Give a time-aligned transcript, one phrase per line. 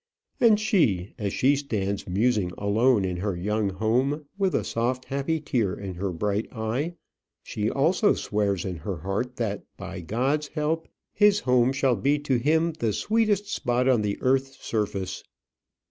[0.39, 5.39] And she, as she stands musing alone in her young home, with a soft happy
[5.39, 6.95] tear in her bright eye,
[7.43, 12.37] she also swears in her heart that, by God's help, his home shall be to
[12.37, 15.23] him the sweetest spot on the earth's surface.